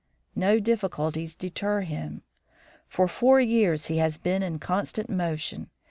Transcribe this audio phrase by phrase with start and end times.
[0.35, 2.23] No difficulties deter him.
[2.87, 5.69] For four years he has been in constant motion.